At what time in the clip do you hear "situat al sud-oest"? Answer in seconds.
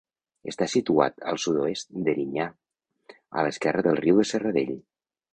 0.71-1.91